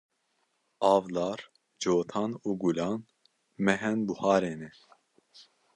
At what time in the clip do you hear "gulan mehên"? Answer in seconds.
2.61-3.97